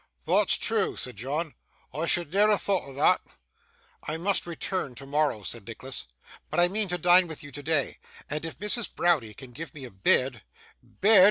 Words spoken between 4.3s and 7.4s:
return tomorrow,' said Nicholas, 'but I mean to dine